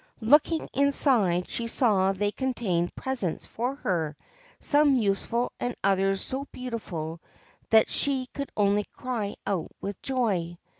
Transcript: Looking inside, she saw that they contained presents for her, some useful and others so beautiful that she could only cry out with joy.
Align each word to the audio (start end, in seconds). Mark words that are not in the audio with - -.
Looking 0.21 0.67
inside, 0.73 1.47
she 1.47 1.67
saw 1.67 2.11
that 2.11 2.17
they 2.17 2.31
contained 2.31 2.95
presents 2.95 3.45
for 3.45 3.75
her, 3.75 4.17
some 4.59 4.95
useful 4.95 5.51
and 5.59 5.75
others 5.83 6.23
so 6.23 6.47
beautiful 6.51 7.21
that 7.69 7.87
she 7.87 8.25
could 8.33 8.51
only 8.57 8.85
cry 8.85 9.35
out 9.45 9.69
with 9.79 10.01
joy. 10.01 10.57